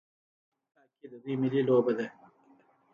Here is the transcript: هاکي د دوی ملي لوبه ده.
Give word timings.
هاکي 0.75 1.05
د 1.11 1.13
دوی 1.23 1.35
ملي 1.41 1.61
لوبه 1.67 1.93
ده. 1.97 2.07